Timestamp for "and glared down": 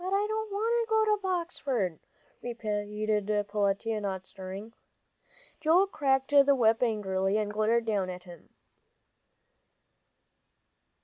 7.37-8.09